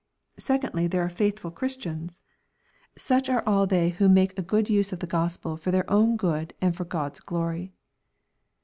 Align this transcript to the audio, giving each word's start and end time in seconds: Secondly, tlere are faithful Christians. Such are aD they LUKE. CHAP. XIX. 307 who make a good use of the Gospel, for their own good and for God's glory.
Secondly, 0.39 0.89
tlere 0.89 1.01
are 1.05 1.09
faithful 1.09 1.51
Christians. 1.51 2.23
Such 2.97 3.29
are 3.29 3.43
aD 3.47 3.69
they 3.69 3.85
LUKE. 3.85 3.97
CHAP. 3.97 3.97
XIX. 3.97 3.97
307 3.97 3.97
who 3.97 4.13
make 4.15 4.39
a 4.39 4.49
good 4.49 4.67
use 4.71 4.91
of 4.93 4.99
the 4.99 5.05
Gospel, 5.05 5.57
for 5.57 5.69
their 5.69 5.91
own 5.91 6.17
good 6.17 6.55
and 6.59 6.75
for 6.75 6.85
God's 6.85 7.19
glory. 7.19 7.71